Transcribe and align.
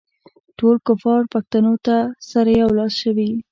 ټول 0.57 0.75
کفار 0.87 1.21
پښتنو 1.33 1.73
ته 1.85 1.95
سره 2.31 2.51
یو 2.61 2.69
لاس 2.77 2.93
شوي. 3.03 3.29